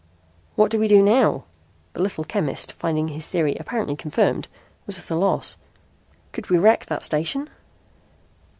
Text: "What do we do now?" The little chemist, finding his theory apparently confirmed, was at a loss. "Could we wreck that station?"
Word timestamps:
"What 0.55 0.71
do 0.71 0.79
we 0.79 0.87
do 0.87 0.99
now?" 1.03 1.43
The 1.93 2.01
little 2.01 2.23
chemist, 2.23 2.71
finding 2.73 3.09
his 3.09 3.27
theory 3.27 3.55
apparently 3.59 3.95
confirmed, 3.95 4.47
was 4.87 4.97
at 4.97 5.11
a 5.11 5.15
loss. 5.15 5.57
"Could 6.31 6.49
we 6.49 6.57
wreck 6.57 6.87
that 6.87 7.03
station?" 7.03 7.51